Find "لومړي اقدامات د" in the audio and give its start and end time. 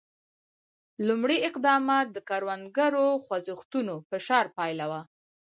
1.07-2.17